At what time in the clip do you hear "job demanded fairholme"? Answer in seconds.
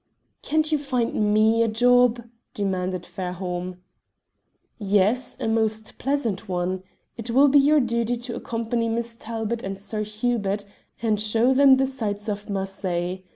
1.67-3.75